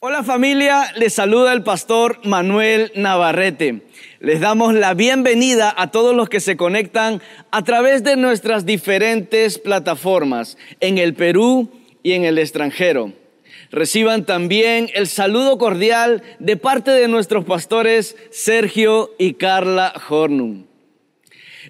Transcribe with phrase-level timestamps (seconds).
[0.00, 3.82] Hola familia, les saluda el pastor Manuel Navarrete.
[4.20, 9.58] Les damos la bienvenida a todos los que se conectan a través de nuestras diferentes
[9.58, 11.68] plataformas en el Perú
[12.04, 13.12] y en el extranjero.
[13.72, 20.66] Reciban también el saludo cordial de parte de nuestros pastores Sergio y Carla Hornum.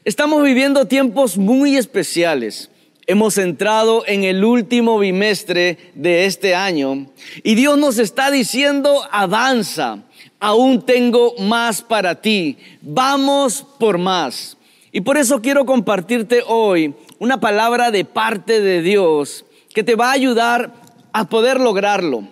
[0.05, 2.71] Estamos viviendo tiempos muy especiales
[3.11, 7.07] Hemos entrado en el último bimestre de este año
[7.43, 10.03] y Dios nos está diciendo, avanza,
[10.39, 14.59] aún tengo más para ti, vamos por más.
[14.93, 20.11] Y por eso quiero compartirte hoy una palabra de parte de Dios que te va
[20.11, 20.75] a ayudar
[21.15, 22.25] a poder lograrlo.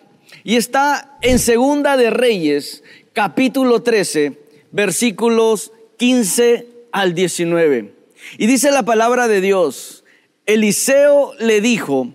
[0.44, 2.84] Y está en Segunda de Reyes,
[3.14, 4.38] capítulo 13,
[4.72, 7.94] versículos 15 al 19.
[8.36, 10.02] Y dice la palabra de Dios,
[10.46, 12.14] Eliseo le dijo,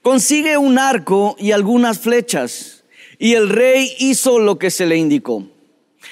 [0.00, 2.84] consigue un arco y algunas flechas.
[3.18, 5.44] Y el rey hizo lo que se le indicó.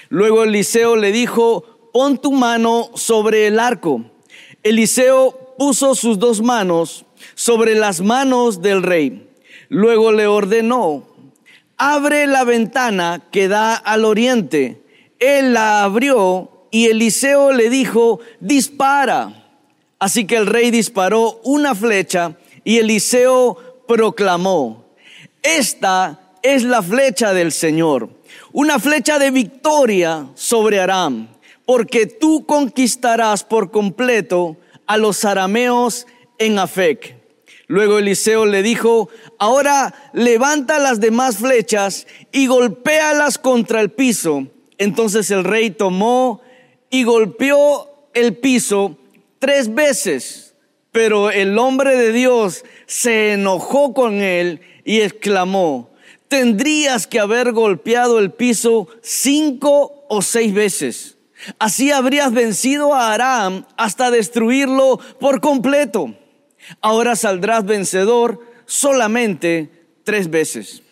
[0.08, 4.04] Luego Eliseo le dijo, pon tu mano sobre el arco.
[4.64, 9.28] Eliseo puso sus dos manos sobre las manos del rey.
[9.68, 11.06] Luego le ordenó,
[11.76, 14.82] abre la ventana que da al oriente.
[15.20, 19.41] Él la abrió y Eliseo le dijo, dispara.
[20.02, 24.84] Así que el rey disparó una flecha y Eliseo proclamó,
[25.44, 28.10] esta es la flecha del Señor,
[28.50, 31.28] una flecha de victoria sobre Aram,
[31.64, 34.56] porque tú conquistarás por completo
[34.88, 37.14] a los arameos en Afec.
[37.68, 44.48] Luego Eliseo le dijo, ahora levanta las demás flechas y golpéalas contra el piso.
[44.78, 46.40] Entonces el rey tomó
[46.90, 48.98] y golpeó el piso
[49.42, 50.54] tres veces,
[50.92, 55.90] pero el hombre de Dios se enojó con él y exclamó,
[56.28, 61.16] tendrías que haber golpeado el piso cinco o seis veces.
[61.58, 66.14] Así habrías vencido a Aram hasta destruirlo por completo.
[66.80, 69.70] Ahora saldrás vencedor solamente
[70.04, 70.84] tres veces.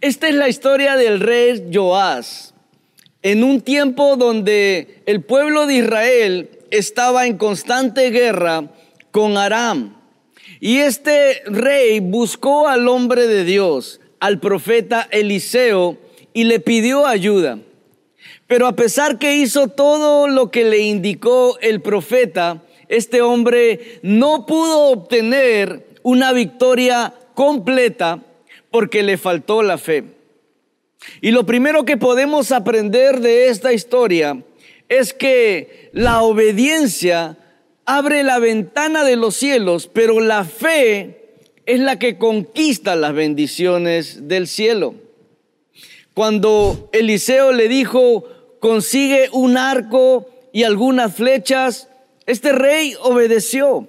[0.00, 2.54] Esta es la historia del rey Joás.
[3.20, 8.64] En un tiempo donde el pueblo de Israel estaba en constante guerra
[9.10, 9.96] con Aram.
[10.60, 15.98] Y este rey buscó al hombre de Dios, al profeta Eliseo,
[16.32, 17.58] y le pidió ayuda.
[18.46, 24.44] Pero a pesar que hizo todo lo que le indicó el profeta, este hombre no
[24.44, 28.20] pudo obtener una victoria completa
[28.70, 30.04] porque le faltó la fe.
[31.20, 34.42] Y lo primero que podemos aprender de esta historia
[34.88, 37.38] es que la obediencia
[37.84, 41.36] abre la ventana de los cielos, pero la fe
[41.66, 44.94] es la que conquista las bendiciones del cielo.
[46.14, 48.24] Cuando Eliseo le dijo,
[48.60, 51.88] consigue un arco y algunas flechas,
[52.26, 53.88] este rey obedeció.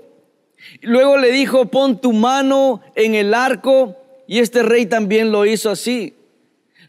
[0.81, 3.95] Luego le dijo, pon tu mano en el arco
[4.27, 6.14] y este rey también lo hizo así.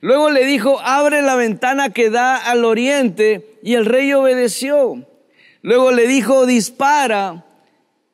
[0.07, 5.05] Luego le dijo, abre la ventana que da al oriente, y el rey obedeció.
[5.63, 7.45] Luego le dijo, dispara,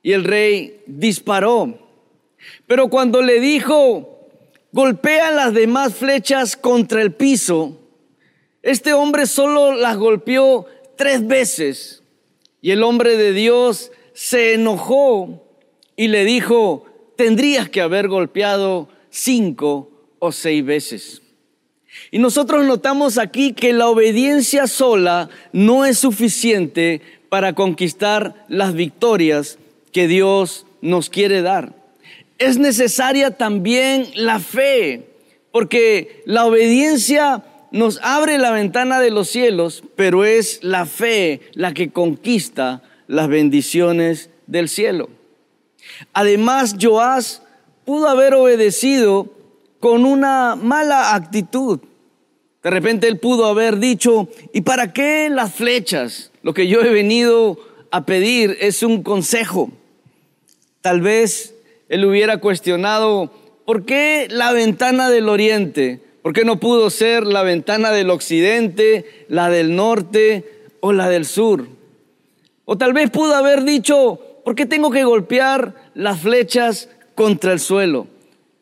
[0.02, 1.78] y el rey disparó.
[2.66, 4.26] Pero cuando le dijo,
[4.72, 7.78] golpea las demás flechas contra el piso,
[8.62, 10.64] este hombre solo las golpeó
[10.96, 12.02] tres veces.
[12.62, 15.46] Y el hombre de Dios se enojó
[15.94, 16.86] y le dijo,
[17.16, 21.21] tendrías que haber golpeado cinco o seis veces.
[22.10, 29.58] Y nosotros notamos aquí que la obediencia sola no es suficiente para conquistar las victorias
[29.92, 31.74] que Dios nos quiere dar.
[32.38, 35.06] Es necesaria también la fe,
[35.52, 41.72] porque la obediencia nos abre la ventana de los cielos, pero es la fe la
[41.72, 45.08] que conquista las bendiciones del cielo.
[46.12, 47.42] Además, Joás
[47.84, 49.32] pudo haber obedecido
[49.82, 51.80] con una mala actitud.
[52.62, 56.30] De repente él pudo haber dicho, ¿y para qué las flechas?
[56.44, 57.58] Lo que yo he venido
[57.90, 59.72] a pedir es un consejo.
[60.82, 61.56] Tal vez
[61.88, 63.32] él hubiera cuestionado,
[63.66, 65.98] ¿por qué la ventana del oriente?
[66.22, 71.24] ¿Por qué no pudo ser la ventana del occidente, la del norte o la del
[71.24, 71.66] sur?
[72.66, 77.58] O tal vez pudo haber dicho, ¿por qué tengo que golpear las flechas contra el
[77.58, 78.06] suelo?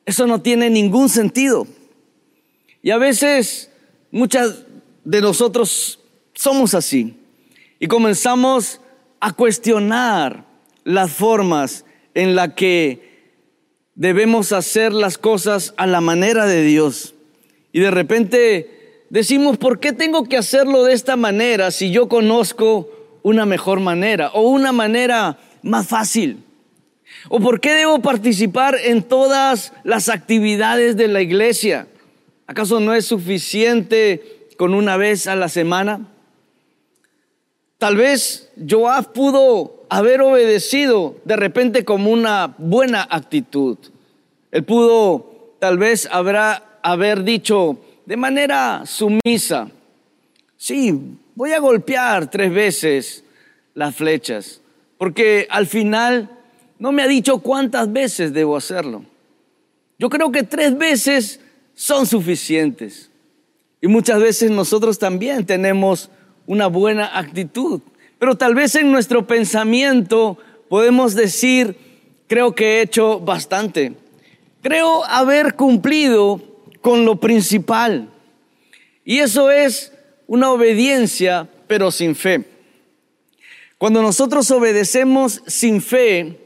[0.07, 1.67] Eso no tiene ningún sentido.
[2.83, 3.71] Y a veces
[4.11, 4.65] muchas
[5.05, 6.01] de nosotros
[6.35, 7.17] somos así
[7.79, 8.81] y comenzamos
[9.21, 10.45] a cuestionar
[10.85, 13.11] las formas en las que
[13.95, 17.15] debemos hacer las cosas a la manera de Dios.
[17.73, 22.89] Y de repente decimos, ¿por qué tengo que hacerlo de esta manera si yo conozco
[23.23, 26.43] una mejor manera o una manera más fácil?
[27.29, 31.87] ¿O por qué debo participar en todas las actividades de la iglesia?
[32.47, 36.09] ¿Acaso no es suficiente con una vez a la semana?
[37.79, 43.79] Tal vez Joab pudo haber obedecido de repente como una buena actitud.
[44.51, 49.71] Él pudo tal vez habrá, haber dicho de manera sumisa,
[50.57, 53.25] sí, voy a golpear tres veces
[53.75, 54.61] las flechas,
[54.99, 56.29] porque al final
[56.81, 59.05] no me ha dicho cuántas veces debo hacerlo.
[59.99, 61.39] Yo creo que tres veces
[61.75, 63.11] son suficientes.
[63.83, 66.11] Y muchas veces nosotros también tenemos
[66.47, 67.83] una buena actitud.
[68.19, 70.39] Pero tal vez en nuestro pensamiento
[70.71, 71.77] podemos decir,
[72.27, 73.93] creo que he hecho bastante.
[74.63, 76.41] Creo haber cumplido
[76.81, 78.09] con lo principal.
[79.05, 79.93] Y eso es
[80.27, 82.45] una obediencia, pero sin fe.
[83.77, 86.40] Cuando nosotros obedecemos sin fe,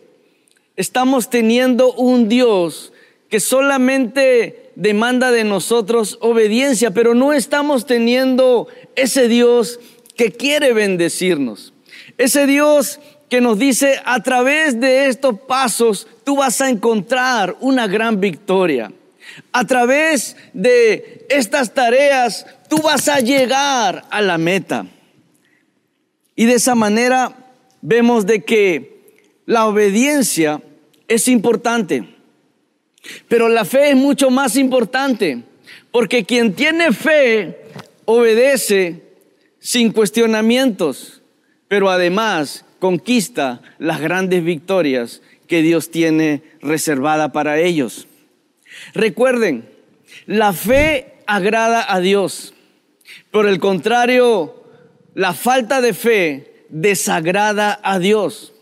[0.76, 2.92] estamos teniendo un Dios
[3.28, 9.80] que solamente demanda de nosotros obediencia, pero no estamos teniendo ese Dios
[10.16, 11.72] que quiere bendecirnos.
[12.18, 17.86] Ese Dios que nos dice, a través de estos pasos tú vas a encontrar una
[17.86, 18.92] gran victoria.
[19.52, 24.86] A través de estas tareas tú vas a llegar a la meta.
[26.36, 27.36] Y de esa manera
[27.80, 28.93] vemos de que
[29.46, 30.62] la obediencia
[31.08, 32.16] es importante,
[33.28, 35.42] pero la fe es mucho más importante,
[35.90, 37.58] porque quien tiene fe
[38.04, 39.02] obedece
[39.58, 41.22] sin cuestionamientos,
[41.68, 48.06] pero además conquista las grandes victorias que Dios tiene reservada para ellos.
[48.94, 49.68] Recuerden,
[50.26, 52.54] la fe agrada a Dios.
[53.30, 54.64] Por el contrario,
[55.14, 58.53] la falta de fe desagrada a Dios.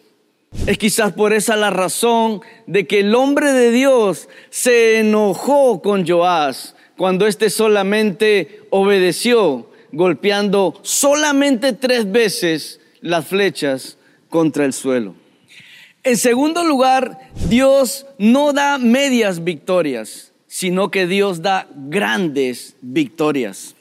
[0.66, 6.06] Es quizás por esa la razón de que el hombre de Dios se enojó con
[6.06, 15.14] Joás cuando éste solamente obedeció golpeando solamente tres veces las flechas contra el suelo.
[16.04, 23.76] En segundo lugar, Dios no da medias victorias, sino que Dios da grandes victorias.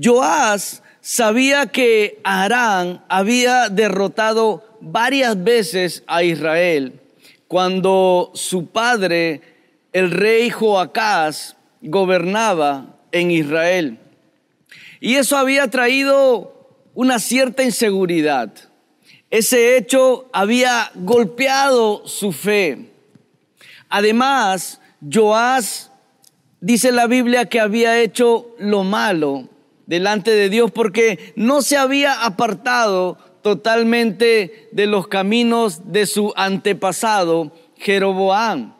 [0.00, 7.00] Joás sabía que Arán había derrotado varias veces a Israel
[7.46, 9.40] cuando su padre,
[9.92, 14.00] el rey Joacás, gobernaba en Israel.
[14.98, 18.52] Y eso había traído una cierta inseguridad.
[19.30, 22.90] Ese hecho había golpeado su fe.
[23.88, 25.92] Además, Joás
[26.60, 29.50] dice la Biblia que había hecho lo malo
[29.86, 37.52] delante de Dios porque no se había apartado totalmente de los caminos de su antepasado,
[37.76, 38.74] Jeroboam.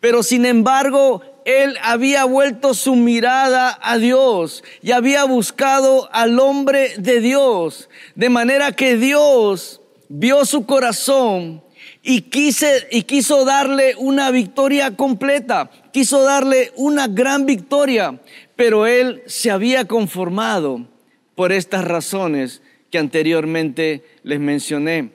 [0.00, 6.94] Pero sin embargo, él había vuelto su mirada a Dios y había buscado al hombre
[6.98, 11.62] de Dios, de manera que Dios vio su corazón
[12.02, 18.20] y, quiso darle una victoria completa, quiso darle una gran victoria,
[18.56, 20.86] pero él se había conformado
[21.34, 25.10] por estas razones que anteriormente les mencioné.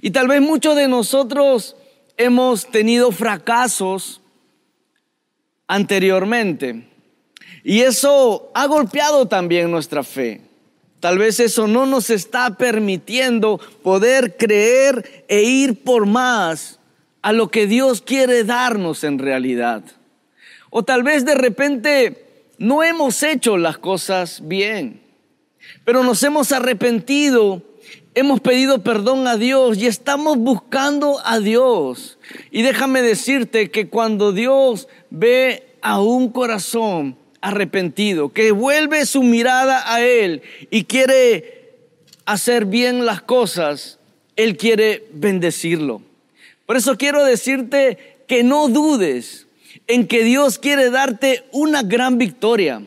[0.00, 1.76] Y tal vez muchos de nosotros
[2.16, 4.20] hemos tenido fracasos
[5.66, 6.88] anteriormente.
[7.64, 10.40] Y eso ha golpeado también nuestra fe.
[11.00, 16.78] Tal vez eso no nos está permitiendo poder creer e ir por más
[17.22, 19.82] a lo que Dios quiere darnos en realidad.
[20.70, 22.25] O tal vez de repente
[22.58, 25.00] no hemos hecho las cosas bien,
[25.84, 27.62] pero nos hemos arrepentido,
[28.14, 32.18] hemos pedido perdón a Dios y estamos buscando a Dios.
[32.50, 39.92] Y déjame decirte que cuando Dios ve a un corazón arrepentido, que vuelve su mirada
[39.92, 41.76] a Él y quiere
[42.24, 43.98] hacer bien las cosas,
[44.34, 46.02] Él quiere bendecirlo.
[46.64, 49.45] Por eso quiero decirte que no dudes
[49.86, 52.82] en que Dios quiere darte una gran victoria.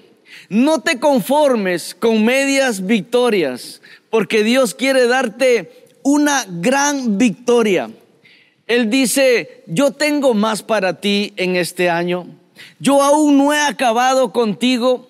[0.50, 7.90] No te conformes con medias victorias, porque Dios quiere darte una gran victoria.
[8.68, 12.28] Él dice, yo tengo más para ti en este año.
[12.80, 15.10] Yo aún no he acabado contigo,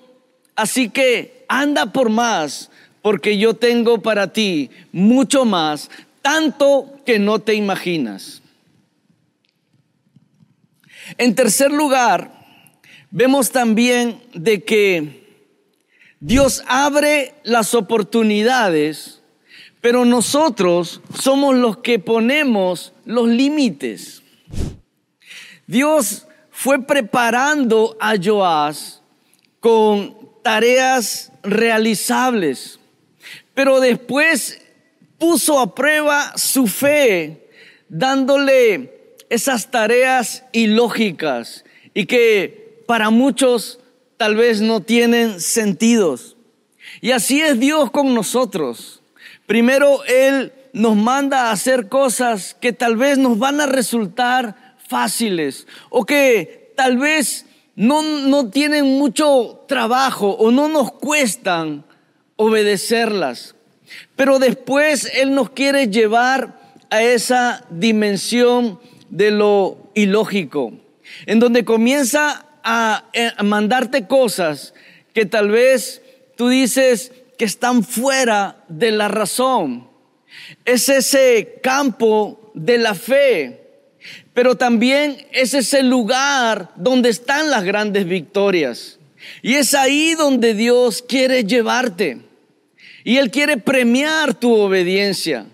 [0.55, 2.69] así que anda por más,
[3.01, 5.89] porque yo tengo para ti mucho más,
[6.21, 8.38] tanto que no te imaginas.
[11.17, 12.31] En tercer lugar,
[13.11, 15.19] vemos también de que
[16.19, 19.21] Dios abre las oportunidades,
[19.81, 24.21] pero nosotros somos los que ponemos los límites.
[25.65, 29.01] Dios fue preparando a Joás
[29.59, 32.79] con tareas realizables,
[33.53, 34.61] pero después
[35.17, 37.49] puso a prueba su fe,
[37.87, 38.98] dándole
[39.29, 43.79] esas tareas ilógicas y que para muchos
[44.17, 46.35] tal vez no tienen sentidos.
[47.01, 49.01] Y así es Dios con nosotros.
[49.45, 55.67] Primero Él nos manda a hacer cosas que tal vez nos van a resultar fáciles
[55.89, 57.45] o que tal vez
[57.75, 61.85] no, no tienen mucho trabajo o no nos cuestan
[62.35, 63.55] obedecerlas.
[64.15, 66.59] Pero después Él nos quiere llevar
[66.89, 70.73] a esa dimensión de lo ilógico,
[71.25, 73.05] en donde comienza a,
[73.37, 74.73] a mandarte cosas
[75.13, 76.01] que tal vez
[76.35, 79.87] tú dices que están fuera de la razón.
[80.65, 83.61] Es ese campo de la fe,
[84.33, 88.99] pero también es ese lugar donde están las grandes victorias.
[89.41, 92.19] Y es ahí donde Dios quiere llevarte.
[93.03, 95.45] Y Él quiere premiar tu obediencia.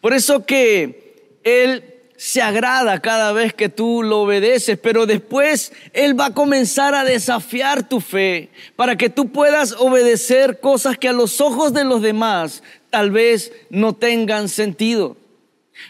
[0.00, 6.18] Por eso que Él se agrada cada vez que tú lo obedeces, pero después Él
[6.18, 11.12] va a comenzar a desafiar tu fe para que tú puedas obedecer cosas que a
[11.12, 15.16] los ojos de los demás tal vez no tengan sentido.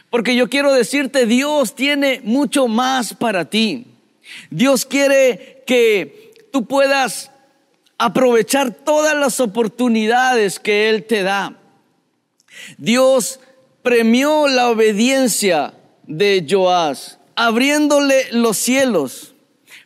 [0.08, 3.86] Porque yo quiero decirte, Dios tiene mucho más para ti.
[4.50, 7.30] Dios quiere que tú puedas
[7.98, 11.58] aprovechar todas las oportunidades que Él te da.
[12.78, 13.40] Dios
[13.82, 15.74] premió la obediencia
[16.06, 19.34] de Joás, abriéndole los cielos,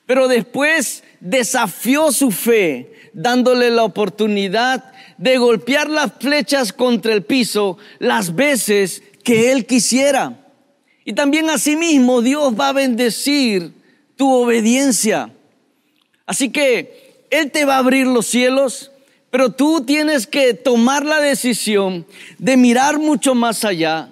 [0.06, 7.78] pero después desafió su fe, dándole la oportunidad de golpear las flechas contra el piso
[7.98, 10.46] las veces que Él quisiera.
[11.04, 13.72] Y también asimismo Dios va a bendecir
[14.16, 15.30] tu obediencia.
[16.26, 18.90] Así que él te va a abrir los cielos,
[19.30, 22.06] pero tú tienes que tomar la decisión
[22.38, 24.08] de mirar mucho más allá,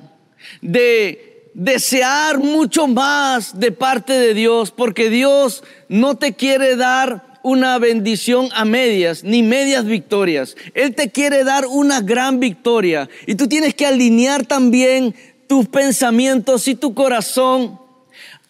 [0.60, 1.25] de
[1.56, 8.50] desear mucho más de parte de Dios, porque Dios no te quiere dar una bendición
[8.54, 10.54] a medias, ni medias victorias.
[10.74, 13.08] Él te quiere dar una gran victoria.
[13.26, 15.14] Y tú tienes que alinear también
[15.46, 17.80] tus pensamientos y tu corazón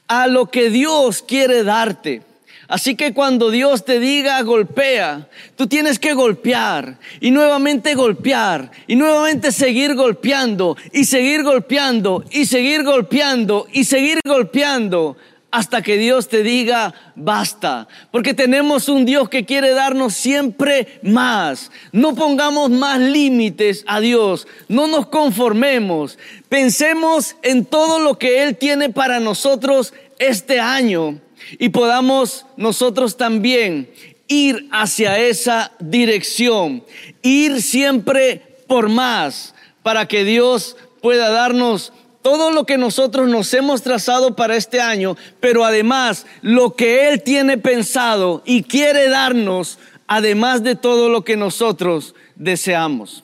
[0.08, 2.22] a lo que Dios quiere darte.
[2.68, 8.96] Así que cuando Dios te diga golpea, tú tienes que golpear y nuevamente golpear y
[8.96, 15.16] nuevamente seguir golpeando y seguir golpeando y seguir golpeando y seguir golpeando
[15.52, 17.86] hasta que Dios te diga basta.
[18.10, 21.70] Porque tenemos un Dios que quiere darnos siempre más.
[21.92, 24.48] No pongamos más límites a Dios.
[24.68, 26.18] No nos conformemos.
[26.48, 31.20] Pensemos en todo lo que Él tiene para nosotros este año
[31.58, 33.90] y podamos nosotros también
[34.28, 36.84] ir hacia esa dirección,
[37.22, 43.82] ir siempre por más para que Dios pueda darnos todo lo que nosotros nos hemos
[43.82, 50.64] trazado para este año, pero además lo que Él tiene pensado y quiere darnos, además
[50.64, 53.22] de todo lo que nosotros deseamos.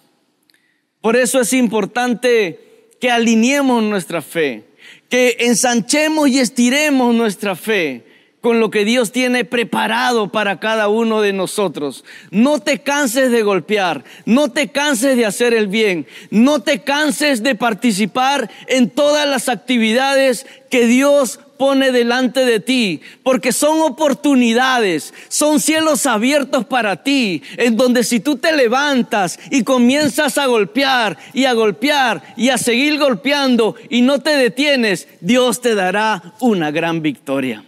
[1.01, 4.63] Por eso es importante que alineemos nuestra fe,
[5.09, 8.12] que ensanchemos y estiremos nuestra fe
[8.43, 12.05] con lo que Dios tiene preparado para cada uno de nosotros.
[12.31, 17.43] No te canses de golpear, no te canses de hacer el bien, no te canses
[17.43, 25.15] de participar en todas las actividades que Dios pone delante de ti, porque son oportunidades,
[25.29, 31.17] son cielos abiertos para ti, en donde si tú te levantas y comienzas a golpear
[31.33, 36.73] y a golpear y a seguir golpeando y no te detienes, Dios te dará una
[36.73, 37.63] gran victoria.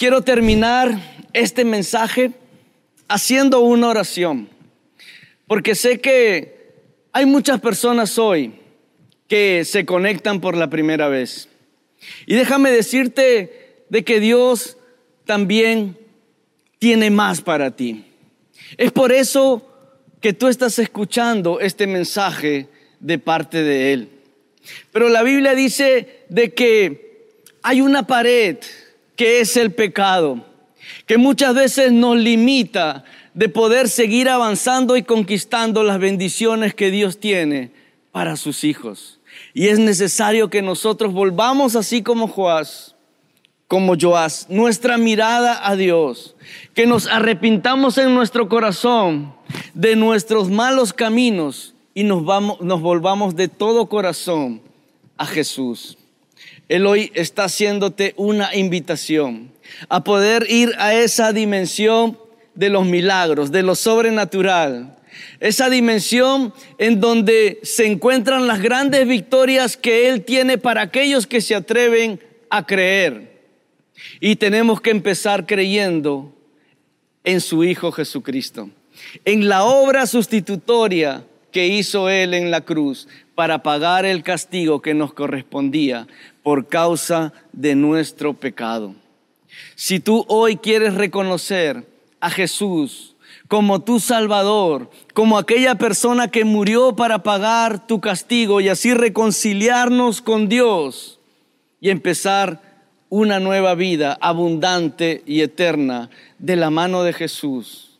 [0.00, 0.98] Quiero terminar
[1.34, 2.32] este mensaje
[3.06, 4.48] haciendo una oración,
[5.46, 6.72] porque sé que
[7.12, 8.54] hay muchas personas hoy
[9.28, 11.50] que se conectan por la primera vez.
[12.24, 14.78] Y déjame decirte de que Dios
[15.26, 15.98] también
[16.78, 18.06] tiene más para ti.
[18.78, 19.70] Es por eso
[20.22, 22.68] que tú estás escuchando este mensaje
[23.00, 24.08] de parte de Él.
[24.92, 27.28] Pero la Biblia dice de que
[27.60, 28.56] hay una pared
[29.20, 30.42] que es el pecado,
[31.04, 37.20] que muchas veces nos limita de poder seguir avanzando y conquistando las bendiciones que Dios
[37.20, 37.70] tiene
[38.12, 39.20] para sus hijos.
[39.52, 42.96] Y es necesario que nosotros volvamos así como Joás,
[43.68, 46.34] como Joás, nuestra mirada a Dios,
[46.72, 49.34] que nos arrepintamos en nuestro corazón
[49.74, 54.62] de nuestros malos caminos y nos, vamos, nos volvamos de todo corazón
[55.18, 55.98] a Jesús.
[56.70, 59.50] Él hoy está haciéndote una invitación
[59.88, 62.16] a poder ir a esa dimensión
[62.54, 64.96] de los milagros, de lo sobrenatural,
[65.40, 71.40] esa dimensión en donde se encuentran las grandes victorias que Él tiene para aquellos que
[71.40, 73.40] se atreven a creer.
[74.20, 76.32] Y tenemos que empezar creyendo
[77.24, 78.70] en su Hijo Jesucristo,
[79.24, 84.94] en la obra sustitutoria que hizo Él en la cruz para pagar el castigo que
[84.94, 86.06] nos correspondía
[86.42, 88.94] por causa de nuestro pecado.
[89.74, 91.86] Si tú hoy quieres reconocer
[92.20, 93.16] a Jesús
[93.48, 100.22] como tu Salvador, como aquella persona que murió para pagar tu castigo y así reconciliarnos
[100.22, 101.18] con Dios
[101.80, 102.62] y empezar
[103.08, 107.98] una nueva vida abundante y eterna de la mano de Jesús.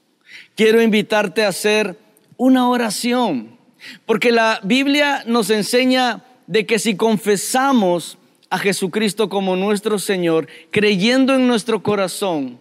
[0.54, 1.98] Quiero invitarte a hacer
[2.36, 3.58] una oración,
[4.06, 8.18] porque la Biblia nos enseña de que si confesamos
[8.50, 12.58] a Jesucristo como nuestro Señor, creyendo en nuestro corazón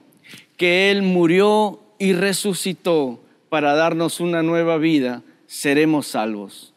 [0.55, 3.19] que Él murió y resucitó
[3.49, 6.73] para darnos una nueva vida, seremos salvos.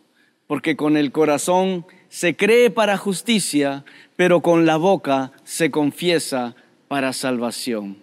[0.47, 3.85] Porque con el corazón se cree para justicia,
[4.16, 6.57] pero con la boca se confiesa
[6.88, 7.99] para salvación.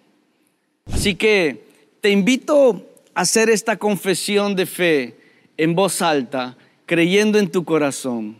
[0.92, 1.64] Así que
[2.02, 5.16] te invito a hacer esta confesión de fe
[5.58, 8.40] en voz alta, creyendo en tu corazón.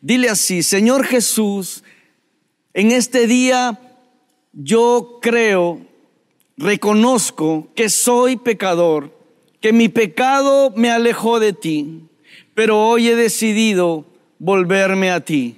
[0.00, 1.84] Dile así, Señor Jesús,
[2.74, 3.80] en este día
[4.52, 5.80] yo creo,
[6.56, 9.16] reconozco que soy pecador,
[9.60, 12.08] que mi pecado me alejó de ti,
[12.54, 14.04] pero hoy he decidido
[14.38, 15.56] volverme a ti.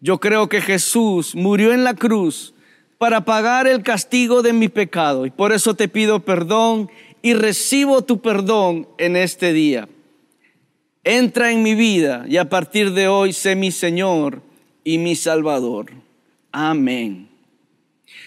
[0.00, 2.54] Yo creo que Jesús murió en la cruz
[2.98, 6.90] para pagar el castigo de mi pecado y por eso te pido perdón
[7.22, 9.88] y recibo tu perdón en este día.
[11.04, 14.42] Entra en mi vida y a partir de hoy sé mi Señor
[14.84, 15.92] y mi Salvador.
[16.52, 17.28] Amén.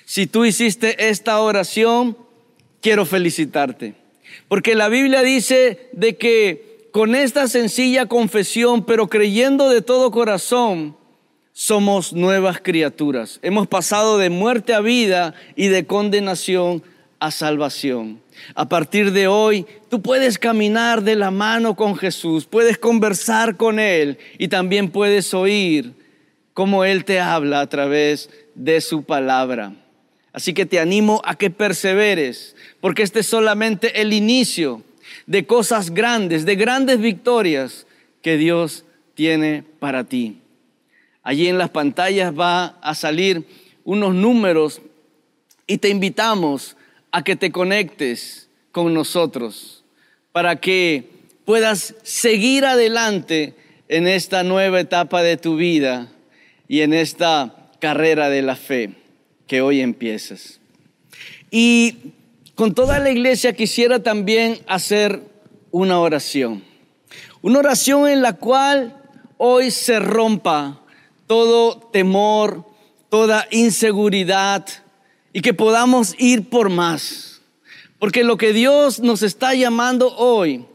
[0.06, 2.18] Si tú hiciste esta oración,
[2.82, 3.96] quiero felicitarte.
[4.48, 10.96] Porque la Biblia dice de que con esta sencilla confesión, pero creyendo de todo corazón,
[11.52, 13.40] somos nuevas criaturas.
[13.42, 16.84] Hemos pasado de muerte a vida y de condenación
[17.20, 18.22] a salvación.
[18.56, 23.80] A partir de hoy, tú puedes caminar de la mano con Jesús, puedes conversar con
[23.80, 26.03] Él y también puedes oír
[26.54, 29.74] cómo Él te habla a través de su palabra.
[30.32, 34.82] Así que te animo a que perseveres, porque este es solamente el inicio
[35.28, 37.86] de cosas grandes, de grandes victorias
[38.22, 38.86] que Dios
[39.16, 40.40] tiene para ti.
[41.22, 43.46] Allí en las pantallas va a salir
[43.84, 44.82] unos números
[45.68, 46.76] y te invitamos
[47.12, 49.84] a que te conectes con nosotros
[50.32, 51.10] para que
[51.46, 53.54] puedas seguir adelante
[53.88, 56.10] en esta nueva etapa de tu vida
[56.68, 58.96] y en esta carrera de la fe
[59.48, 60.60] que hoy empiezas.
[61.52, 62.14] Y
[62.56, 65.22] con toda la iglesia quisiera también hacer
[65.72, 66.64] una oración.
[67.42, 69.02] Una oración en la cual
[69.38, 70.82] hoy se rompa
[71.28, 72.66] todo temor,
[73.10, 74.66] toda inseguridad
[75.34, 77.42] y que podamos ir por más.
[78.00, 80.66] Porque lo que Dios nos está llamando hoy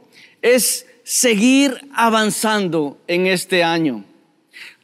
[0.42, 4.04] es seguir avanzando en este año.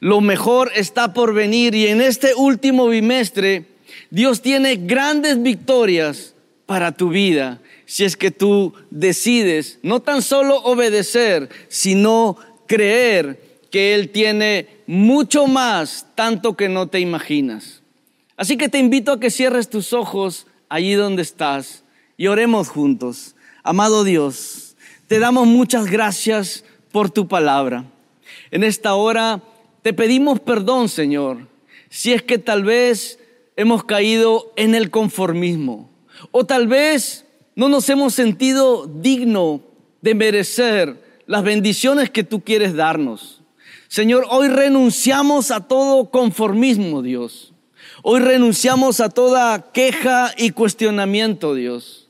[0.05, 3.64] Lo mejor está por venir y en este último bimestre
[4.11, 6.35] Dios tiene grandes victorias
[6.67, 12.37] para tu vida si es que tú decides no tan solo obedecer, sino
[12.67, 13.40] creer
[13.71, 17.81] que Él tiene mucho más, tanto que no te imaginas.
[18.37, 21.83] Así que te invito a que cierres tus ojos allí donde estás
[22.19, 23.37] y oremos juntos.
[23.62, 24.77] Amado Dios,
[25.09, 26.62] te damos muchas gracias
[26.93, 27.87] por tu palabra.
[28.51, 29.40] En esta hora
[29.85, 31.47] te pedimos perdón, Señor,
[31.90, 33.18] si es que tal vez
[33.55, 35.90] hemos caído en el conformismo
[36.31, 39.61] o tal vez no nos hemos sentido digno
[40.01, 43.42] de merecer las bendiciones que tú quieres darnos.
[43.88, 47.53] Señor, hoy renunciamos a todo conformismo, Dios.
[48.03, 52.04] Hoy renunciamos a toda queja y cuestionamiento, Dios.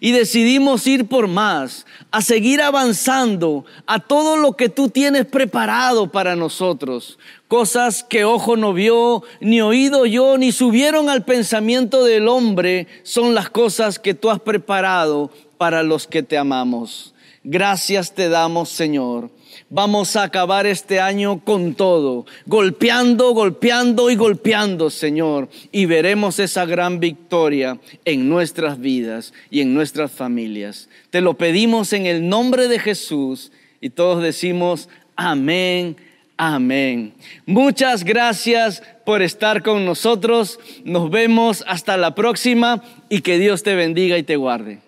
[0.00, 6.10] Y decidimos ir por más, a seguir avanzando a todo lo que tú tienes preparado
[6.10, 7.18] para nosotros.
[7.48, 13.34] Cosas que ojo no vio, ni oído yo, ni subieron al pensamiento del hombre, son
[13.34, 17.14] las cosas que tú has preparado para los que te amamos.
[17.50, 19.30] Gracias te damos, Señor.
[19.70, 25.48] Vamos a acabar este año con todo, golpeando, golpeando y golpeando, Señor.
[25.72, 30.90] Y veremos esa gran victoria en nuestras vidas y en nuestras familias.
[31.08, 35.96] Te lo pedimos en el nombre de Jesús y todos decimos amén.
[36.36, 37.14] Amén.
[37.46, 40.60] Muchas gracias por estar con nosotros.
[40.84, 44.87] Nos vemos hasta la próxima y que Dios te bendiga y te guarde.